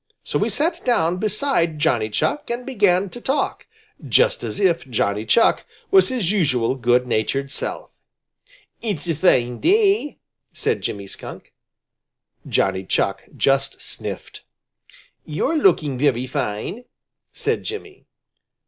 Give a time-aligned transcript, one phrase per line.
[0.23, 3.67] So he sat down beside Johnny Chuck and began to talk,
[4.03, 7.91] just as if Johnny Chuck was his usual good natured self.
[8.81, 10.17] "It's a fine day,"
[10.53, 11.53] said Jimmy Skunk.
[12.49, 14.41] Johnny Chuck just sniffed.
[15.23, 16.85] "You're looking very fine,"
[17.31, 18.07] said Jimmy.